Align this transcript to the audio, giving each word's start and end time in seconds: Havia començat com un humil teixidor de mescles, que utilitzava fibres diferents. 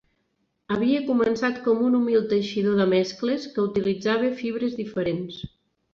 Havia 0.75 1.01
començat 1.09 1.59
com 1.67 1.83
un 1.89 1.99
humil 1.99 2.25
teixidor 2.33 2.81
de 2.81 2.89
mescles, 2.97 3.45
que 3.53 3.67
utilitzava 3.69 4.33
fibres 4.41 4.75
diferents. 4.81 5.39